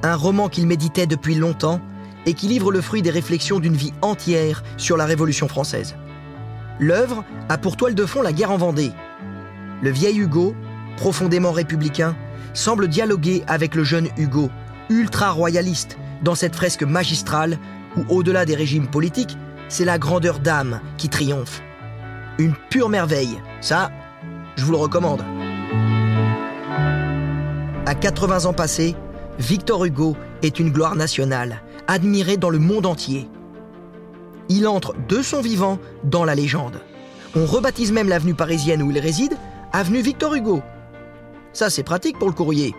[0.03, 1.81] Un roman qu'il méditait depuis longtemps
[2.27, 5.97] et qui livre le fruit des réflexions d'une vie entière sur la Révolution française.
[6.81, 8.93] L'œuvre a pour toile de fond la guerre en Vendée.
[9.83, 10.55] Le vieil Hugo,
[10.97, 12.17] profondément républicain,
[12.53, 14.51] semble dialoguer avec le jeune Hugo,
[14.89, 17.59] ultra-royaliste, dans cette fresque magistrale
[17.97, 19.37] où, au-delà des régimes politiques,
[19.69, 21.63] c'est la grandeur d'âme qui triomphe.
[22.39, 23.91] Une pure merveille, ça,
[24.57, 25.25] je vous le recommande.
[27.87, 28.97] À 80 ans passés,
[29.39, 33.29] Victor Hugo est une gloire nationale, admiré dans le monde entier.
[34.49, 36.81] Il entre de son vivant dans la légende.
[37.37, 39.37] On rebaptise même l'avenue parisienne où il réside
[39.73, 40.63] avenue Victor Hugo.
[41.53, 42.75] Ça, c'est pratique pour le courrier.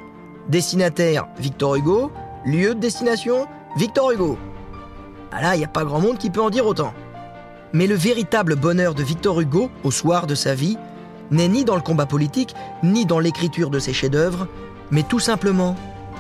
[0.50, 2.12] Destinataire Victor Hugo,
[2.46, 3.48] lieu de destination
[3.78, 4.38] Victor Hugo.
[5.32, 6.94] Ah là, il n'y a pas grand monde qui peut en dire autant.
[7.74, 10.78] Mais le véritable bonheur de Victor Hugo, au soir de sa vie,
[11.32, 14.48] n'est ni dans le combat politique, ni dans l'écriture de ses chefs-d'œuvre,
[14.92, 15.76] mais tout simplement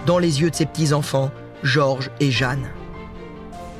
[0.05, 1.31] dans les yeux de ses petits-enfants,
[1.63, 2.67] Georges et Jeanne.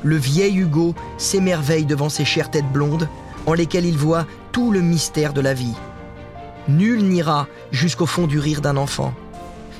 [0.06, 3.08] Le vieil Hugo s'émerveille devant ces chères têtes blondes,
[3.44, 5.74] en lesquelles il voit tout le mystère de la vie.
[6.68, 9.12] Nul n'ira jusqu'au fond du rire d'un enfant.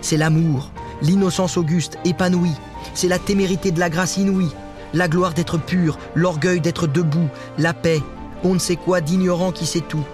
[0.01, 2.57] C'est l'amour, l'innocence auguste épanouie,
[2.93, 4.51] c'est la témérité de la grâce inouïe,
[4.95, 8.03] la gloire d'être pur, l'orgueil d'être debout, la paix,
[8.43, 10.05] on ne sait quoi d'ignorant qui sait tout.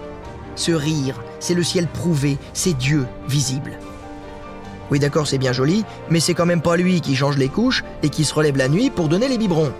[0.55, 3.79] Ce rire, c'est le ciel prouvé, c'est Dieu visible.
[4.91, 7.83] Oui d'accord, c'est bien joli, mais c'est quand même pas lui qui change les couches
[8.03, 9.73] et qui se relève la nuit pour donner les biberons.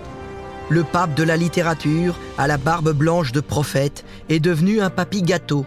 [0.70, 5.22] Le pape de la littérature, à la barbe blanche de prophète, est devenu un papy
[5.22, 5.66] gâteau.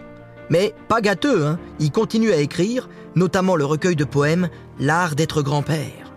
[0.49, 5.41] Mais pas gâteux, hein, il continue à écrire, notamment le recueil de poèmes L'art d'être
[5.41, 6.13] grand-père.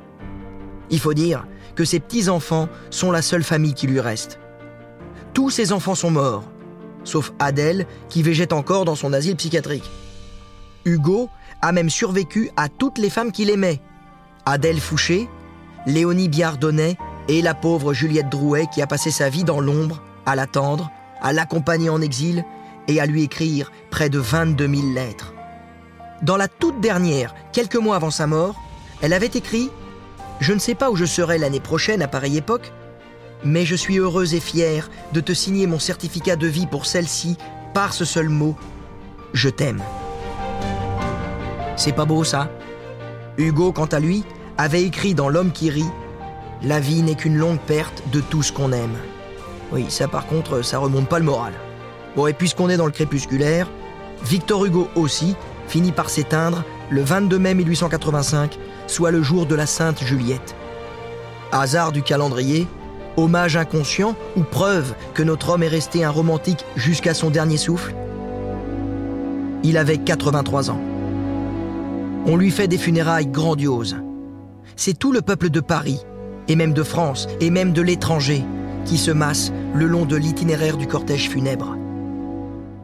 [0.91, 4.39] Il faut dire que ses petits-enfants sont la seule famille qui lui reste.
[5.35, 6.45] Tous ses enfants sont morts,
[7.05, 9.91] sauf Adèle qui végète encore dans son asile psychiatrique.
[10.85, 11.29] Hugo
[11.63, 13.81] a même survécu à toutes les femmes qu'il aimait.
[14.47, 15.29] Adèle Fouché,
[15.87, 16.97] Léonie Biardonnet
[17.29, 21.33] et la pauvre Juliette Drouet qui a passé sa vie dans l'ombre, à l'attendre, à
[21.33, 22.45] l'accompagner en exil
[22.89, 25.33] et à lui écrire près de 22 000 lettres.
[26.23, 28.57] Dans la toute dernière, quelques mois avant sa mort,
[29.01, 29.71] elle avait écrit
[30.41, 32.73] Je ne sais pas où je serai l'année prochaine à pareille époque,
[33.45, 37.37] mais je suis heureuse et fière de te signer mon certificat de vie pour celle-ci
[37.73, 38.57] par ce seul mot
[39.33, 39.83] Je t'aime.
[41.77, 42.51] C'est pas beau ça?
[43.39, 44.25] Hugo, quant à lui,
[44.59, 45.91] avait écrit dans L'homme qui rit
[46.63, 48.97] La vie n'est qu'une longue perte de tout ce qu'on aime.
[49.73, 51.55] Oui, ça par contre, ça remonte pas le moral.
[52.17, 53.71] Bon, et puisqu'on est dans le crépusculaire,
[54.25, 55.37] Victor Hugo aussi
[55.69, 60.55] finit par s'éteindre le 22 mai 1885, soit le jour de la Sainte Juliette.
[61.53, 62.67] Hasard du calendrier,
[63.17, 67.95] hommage inconscient ou preuve que notre homme est resté un romantique jusqu'à son dernier souffle?
[69.63, 70.81] Il avait 83 ans.
[72.27, 73.97] On lui fait des funérailles grandioses.
[74.77, 76.01] C'est tout le peuple de Paris,
[76.49, 78.45] et même de France, et même de l'étranger,
[78.85, 81.77] qui se masse le long de l'itinéraire du cortège funèbre.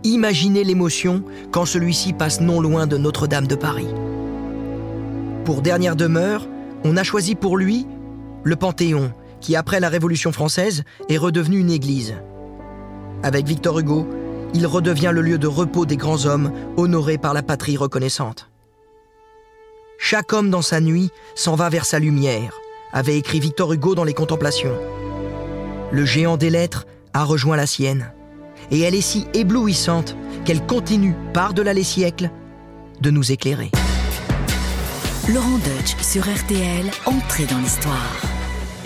[0.04, 3.88] Imaginez l'émotion quand celui-ci passe non loin de Notre-Dame de Paris.
[5.44, 6.46] Pour dernière demeure,
[6.84, 7.86] on a choisi pour lui
[8.44, 12.14] le Panthéon, qui après la Révolution française est redevenu une église.
[13.22, 14.06] Avec Victor Hugo,
[14.54, 18.48] il redevient le lieu de repos des grands hommes honorés par la patrie reconnaissante.
[19.98, 22.52] Chaque homme dans sa nuit s'en va vers sa lumière,
[22.96, 24.74] avait écrit Victor Hugo dans les Contemplations.
[25.92, 28.10] Le géant des lettres a rejoint la sienne,
[28.70, 32.30] et elle est si éblouissante qu'elle continue, par-delà les siècles,
[33.02, 33.70] de nous éclairer.
[35.28, 38.35] Laurent Deutsch sur RTL, entrée dans l'histoire.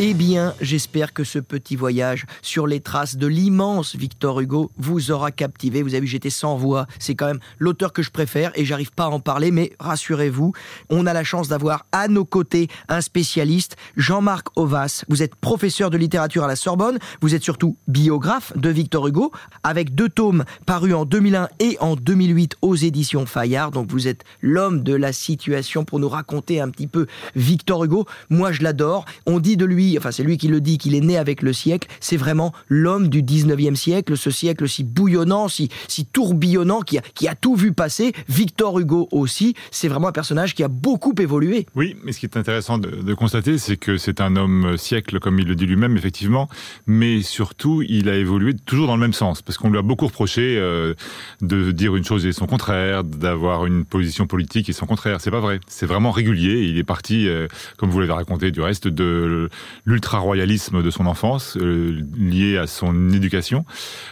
[0.02, 5.10] Eh bien, j'espère que ce petit voyage sur les traces de l'immense Victor Hugo vous
[5.10, 5.82] aura captivé.
[5.82, 6.86] Vous avez vu, j'étais sans voix.
[6.98, 10.54] C'est quand même l'auteur que je préfère et j'arrive pas à en parler, mais rassurez-vous,
[10.88, 15.04] on a la chance d'avoir à nos côtés un spécialiste, Jean-Marc Ovas.
[15.10, 16.98] Vous êtes professeur de littérature à la Sorbonne.
[17.20, 19.32] Vous êtes surtout biographe de Victor Hugo,
[19.64, 23.70] avec deux tomes parus en 2001 et en 2008 aux éditions Fayard.
[23.70, 28.06] Donc vous êtes l'homme de la situation pour nous raconter un petit peu Victor Hugo.
[28.30, 29.04] Moi, je l'adore.
[29.26, 31.52] On dit de lui enfin c'est lui qui le dit, qu'il est né avec le
[31.52, 35.68] siècle, c'est vraiment l'homme du 19e siècle, ce siècle si bouillonnant, si,
[36.12, 38.12] tourbillonnant, qui a, tout vu passer.
[38.28, 41.66] Victor Hugo aussi, c'est vraiment un personnage qui a beaucoup évolué.
[41.74, 45.38] Oui, mais ce qui est intéressant de, constater, c'est que c'est un homme siècle, comme
[45.38, 46.48] il le dit lui-même, effectivement,
[46.86, 50.06] mais surtout, il a évolué toujours dans le même sens, parce qu'on lui a beaucoup
[50.06, 50.94] reproché euh,
[51.40, 55.20] de dire une chose et son contraire, d'avoir une position politique et son contraire.
[55.20, 55.60] C'est pas vrai.
[55.66, 56.64] C'est vraiment régulier.
[56.64, 59.48] Il est parti, euh, comme vous l'avez raconté du reste, de
[59.84, 63.64] l'ultra-royalisme de son enfance, euh, lié à son éducation,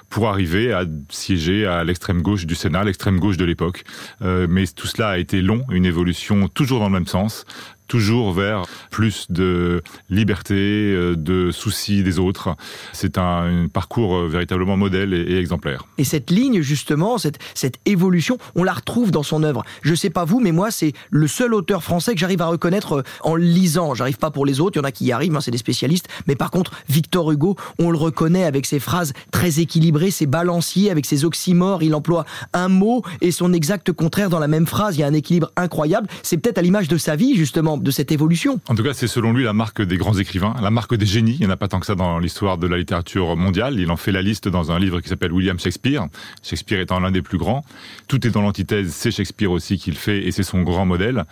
[0.09, 3.85] pour arriver à siéger à l'extrême gauche du Sénat, l'extrême gauche de l'époque.
[4.23, 7.45] Euh, mais tout cela a été long, une évolution toujours dans le même sens,
[7.89, 12.55] toujours vers plus de liberté, euh, de soucis des autres.
[12.93, 15.85] C'est un, parcours euh, véritablement modèle et, exemplaire.
[15.97, 17.39] Et cette ligne, justement, cette,
[17.87, 19.65] évolution, on la retrouve dans son œuvre.
[19.83, 22.99] Je sais pas vous, mais moi, c'est le seul auteur français que j'arrive à reconnaître
[22.99, 23.95] euh, en lisant.
[23.95, 25.59] J'arrive pas pour les autres, il y en a qui y arrivent, hein, c'est des
[25.59, 26.09] spécialistes.
[26.27, 30.91] Mais par contre, Victor Hugo, on le reconnaît avec ses phrases très équilibrées, ses balanciers,
[30.91, 31.83] avec ses oxymores.
[31.83, 34.97] Il emploie un mot et son exact contraire dans la même phrase.
[34.97, 36.09] Il y a un équilibre incroyable.
[36.23, 38.61] C'est peut-être à l'image de sa vie, justement, de cette évolution.
[38.69, 41.37] En tout cas, c'est selon lui la marque des grands écrivains, la marque des génies.
[41.41, 43.79] Il n'y en a pas tant que ça dans l'histoire de la littérature mondiale.
[43.79, 46.07] Il en fait la liste dans un livre qui s'appelle William Shakespeare.
[46.43, 47.65] Shakespeare étant l'un des plus grands.
[48.09, 48.93] Tout est dans l'antithèse.
[48.93, 51.25] C'est Shakespeare aussi qu'il fait et c'est son grand modèle.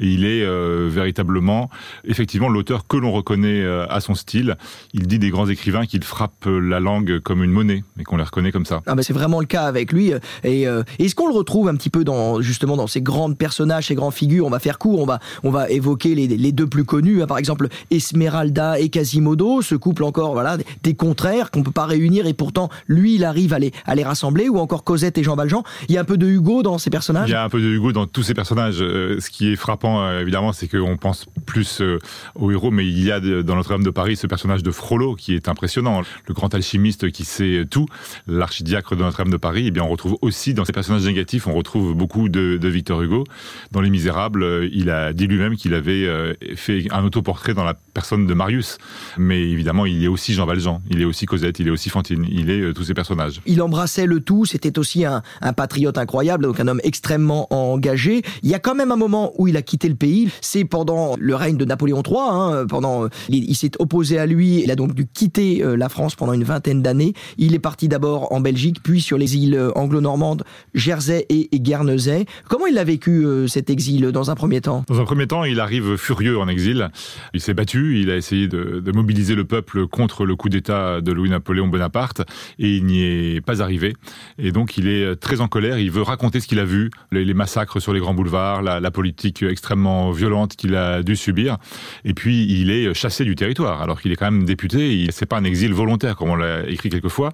[0.00, 1.70] Il est euh, véritablement,
[2.04, 4.56] effectivement, l'auteur que l'on reconnaît euh, à son style.
[4.92, 8.24] Il dit des grands écrivains qu'il frappe la langue comme une monnaie et qu'on les
[8.24, 8.80] reconnaît comme ça.
[8.86, 10.12] Ah ben c'est vraiment le cas avec lui.
[10.44, 13.86] Et euh, est-ce qu'on le retrouve un petit peu dans justement dans ces grands personnages,
[13.86, 14.46] ces grandes figures?
[14.46, 15.00] On va faire court.
[15.00, 18.88] On va on va évoquer les les deux plus connus, hein, par exemple Esmeralda et
[18.88, 23.24] Quasimodo, ce couple encore voilà des contraires qu'on peut pas réunir et pourtant lui il
[23.24, 25.62] arrive à les, à les rassembler, ou encore Cosette et Jean Valjean.
[25.88, 27.28] Il y a un peu de Hugo dans ces personnages?
[27.28, 28.78] Il y a un peu de Hugo dans tous ces personnages.
[28.80, 31.98] Euh, ce qui est frappant euh, évidemment, c'est qu'on pense plus euh,
[32.34, 35.34] aux héros, mais il y a dans Notre-Dame de Paris ce personnage de Frollo qui
[35.34, 37.86] est impressionnant, le grand alchimiste qui sait tout,
[38.26, 39.64] l'archidiacre de Notre-Dame de Paris.
[39.64, 42.68] Et eh bien on retrouve aussi dans ces personnages négatifs, on retrouve beaucoup de, de
[42.68, 43.24] Victor Hugo.
[43.70, 48.26] Dans Les Misérables, il a dit lui-même qu'il avait fait un autoportrait dans la personne
[48.26, 48.78] de Marius.
[49.18, 51.90] Mais évidemment, il y a aussi Jean Valjean, il est aussi Cosette, il est aussi
[51.90, 53.40] Fantine, il est euh, tous ces personnages.
[53.46, 58.22] Il embrassait le tout, c'était aussi un, un, patriote incroyable, donc un homme extrêmement engagé.
[58.42, 61.16] Il y a quand même un moment où il a quitté le pays, c'est pendant
[61.18, 64.76] le règne de Napoléon III, hein, pendant, il, il s'est opposé à lui, il a
[64.76, 67.12] donc dû quitter euh, la France pendant une vingtaine d'années.
[67.38, 70.44] Il est parti d'abord en Belgique, puis sur les îles euh, anglo-normandes,
[70.74, 72.26] Jersey et, et Guernesey.
[72.48, 74.84] Comment il a vécu euh, cet exil dans un premier temps?
[74.88, 76.90] Dans un premier temps, il arrive furieux en exil.
[77.32, 81.12] Il s'est battu, il a essayé de, mobiliser le peuple contre le coup d'État de
[81.12, 82.20] Louis-Napoléon Bonaparte
[82.58, 83.94] et il n'y est pas arrivé.
[84.36, 87.32] Et donc il est très en colère, il veut raconter ce qu'il a vu, les,
[87.32, 91.56] massacres sur les grands boulevards, la, politique extrêmement violente qu'il a dû subir.
[92.04, 95.06] Et puis il est chassé du territoire, alors qu'il est quand même député.
[95.10, 97.32] C'est pas un exil volontaire comme on l'a écrit quelquefois.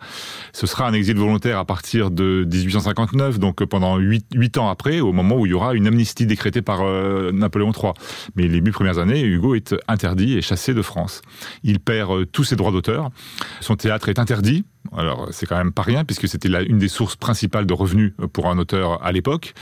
[0.53, 5.13] Ce sera un exil volontaire à partir de 1859, donc pendant huit ans après, au
[5.13, 7.95] moment où il y aura une amnistie décrétée par euh, Napoléon III.
[8.37, 11.23] Mais les huit premières années, Hugo est interdit et chassé de France.
[11.63, 13.11] Il perd euh, tous ses droits d'auteur.
[13.61, 14.65] Son théâtre est interdit.
[14.97, 18.27] Alors c'est quand même pas rien puisque c'était une des sources principales de revenus euh,
[18.27, 19.55] pour un auteur à l'époque.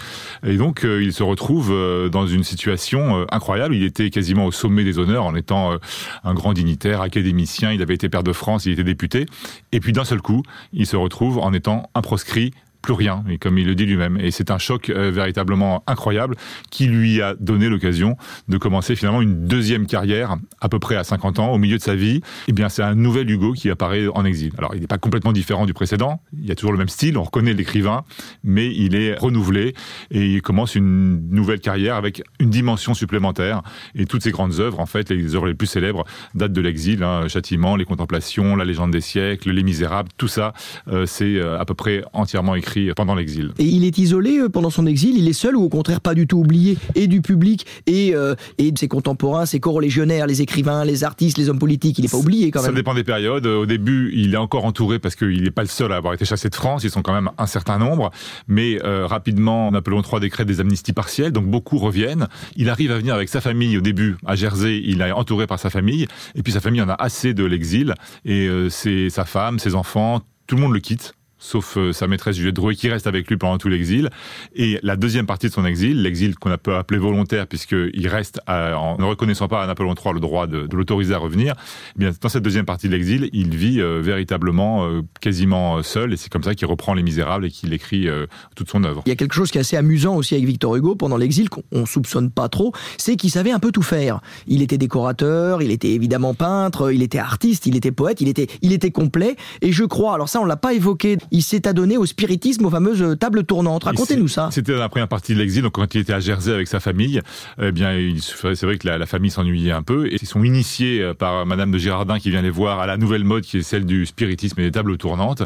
[0.45, 1.75] Et donc euh, il se retrouve
[2.11, 3.75] dans une situation incroyable.
[3.75, 5.77] Il était quasiment au sommet des honneurs en étant
[6.25, 7.73] un grand dignitaire, académicien.
[7.73, 9.27] Il avait été pair de France, il était député.
[9.73, 10.43] Et puis d'un seul coup,
[10.73, 12.53] il se retrouve en étant un proscrit
[12.87, 14.17] plus rien, et comme il le dit lui-même.
[14.21, 16.37] Et c'est un choc euh, véritablement incroyable
[16.71, 18.17] qui lui a donné l'occasion
[18.47, 21.83] de commencer finalement une deuxième carrière à peu près à 50 ans, au milieu de
[21.83, 22.21] sa vie.
[22.47, 24.53] Eh bien, c'est un nouvel Hugo qui apparaît en exil.
[24.57, 26.23] Alors, il n'est pas complètement différent du précédent.
[26.39, 28.05] Il y a toujours le même style, on reconnaît l'écrivain,
[28.45, 29.75] mais il est renouvelé
[30.13, 33.63] et il commence une nouvelle carrière avec une dimension supplémentaire.
[33.97, 36.05] Et toutes ses grandes œuvres, en fait, les œuvres les plus célèbres
[36.37, 37.03] datent de l'exil.
[37.03, 40.53] Hein, Châtiment, Les Contemplations, La Légende des siècles, Les Misérables, tout ça,
[40.87, 43.53] euh, c'est euh, à peu près entièrement écrit pendant l'exil.
[43.59, 46.15] Et il est isolé euh, pendant son exil, il est seul ou au contraire pas
[46.15, 50.43] du tout oublié et du public et, euh, et de ses contemporains, ses co-légionnaires, les
[50.43, 52.77] écrivains, les artistes, les hommes politiques, il n'est pas oublié quand Ça même.
[52.77, 53.47] dépend des périodes.
[53.47, 56.25] Au début, il est encore entouré parce qu'il n'est pas le seul à avoir été
[56.25, 56.85] chassé de France.
[56.85, 58.11] Ils sont quand même un certain nombre.
[58.49, 62.29] Mais euh, rapidement, Napoléon III décrète des amnisties partielles, donc beaucoup reviennent.
[62.57, 64.81] Il arrive à venir avec sa famille au début à Jersey.
[64.85, 66.07] Il est entouré par sa famille.
[66.35, 67.95] Et puis sa famille en a assez de l'exil.
[68.25, 71.15] Et euh, c'est sa femme, ses enfants, tout le monde le quitte.
[71.39, 74.09] Sauf euh, sa maîtresse Juliette Drouet qui reste avec lui pendant tout l'exil.
[74.55, 78.41] Et la deuxième partie de son exil, l'exil qu'on a peut appeler volontaire puisqu'il reste
[78.47, 81.55] en ne reconnaissant pas à Napoléon III le droit de, l'autoriser à revenir,
[81.97, 86.13] eh bien, dans cette deuxième partie de l'exil, il vit euh, véritablement euh, quasiment seul
[86.13, 88.09] et c'est comme ça qu'il reprend Les Misérables et qu'il écrit
[88.55, 89.03] toute son œuvre.
[89.07, 91.51] Il y a quelque chose qui est assez amusant aussi avec Victor Hugo pendant l'exil,
[91.51, 94.21] qu'on on soupçonne pas trop, c'est qu'il savait un peu tout faire.
[94.47, 98.47] Il était décorateur, il était évidemment peintre, il était artiste, il était poète, il était,
[98.63, 99.37] il était complet.
[99.61, 102.71] Et je crois, alors ça on l'a pas évoqué, il s'est adonné au spiritisme, aux
[102.71, 103.85] fameuses tables tournantes.
[103.85, 104.49] Racontez-nous ça.
[104.51, 106.81] C'était dans la première partie de l'exil, donc quand il était à Jersey avec sa
[106.81, 107.21] famille,
[107.61, 111.03] eh bien, c'est vrai que la, la famille s'ennuyait un peu et ils sont initiés
[111.03, 113.63] euh, par Madame de Girardin qui vient les voir à la nouvelle mode qui est
[113.63, 115.43] celle du spiritisme et des tables tournantes.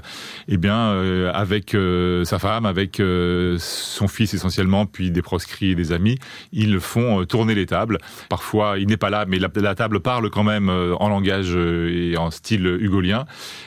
[0.46, 5.70] Eh bien, euh, avec euh, sa femme, avec euh, son fils essentiellement, puis des proscrits
[5.70, 6.18] et des amis,
[6.52, 7.98] ils font euh, tourner les tables.
[8.28, 11.50] Parfois, il n'est pas là, mais la, la table parle quand même euh, en langage
[11.50, 13.24] euh, et en style hugolien.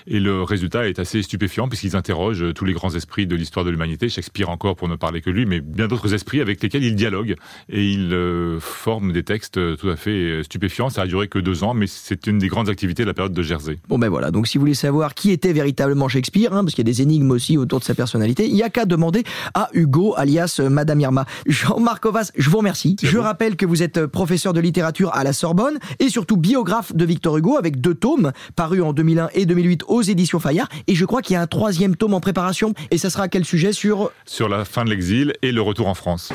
[0.07, 3.69] Et le résultat est assez stupéfiant puisqu'ils interrogent tous les grands esprits de l'histoire de
[3.69, 6.95] l'humanité, Shakespeare encore pour ne parler que lui, mais bien d'autres esprits avec lesquels il
[6.95, 7.35] dialogue
[7.69, 10.89] et il euh, forme des textes euh, tout à fait euh, stupéfiants.
[10.89, 13.31] Ça a duré que deux ans, mais c'est une des grandes activités de la période
[13.31, 13.79] de Jersey.
[13.87, 16.85] Bon ben voilà, donc si vous voulez savoir qui était véritablement Shakespeare, hein, parce qu'il
[16.85, 19.23] y a des énigmes aussi autour de sa personnalité, il y a qu'à demander
[19.53, 21.25] à Hugo, alias euh, Madame Irma.
[21.45, 22.95] Jean-Marc Ovas, je vous remercie.
[23.01, 26.95] Je rappelle que vous êtes euh, professeur de littérature à la Sorbonne et surtout biographe
[26.95, 30.67] de Victor Hugo avec deux tomes parus en 2001 et 2008 aux éditions Fayard.
[30.87, 32.73] Et je crois qu'il y a un troisième tome en préparation.
[32.91, 35.87] Et ça sera à quel sujet sur Sur la fin de l'exil et le retour
[35.87, 36.31] en France.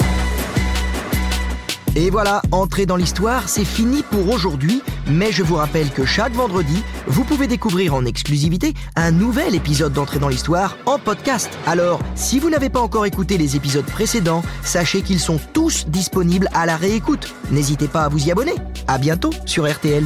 [1.97, 6.33] Et voilà, entrer dans l'histoire, c'est fini pour aujourd'hui, mais je vous rappelle que chaque
[6.33, 11.51] vendredi, vous pouvez découvrir en exclusivité un nouvel épisode d'Entrée dans l'histoire en podcast.
[11.67, 16.49] Alors, si vous n'avez pas encore écouté les épisodes précédents, sachez qu'ils sont tous disponibles
[16.55, 17.35] à la réécoute.
[17.51, 18.55] N'hésitez pas à vous y abonner.
[18.87, 20.05] À bientôt sur RTL.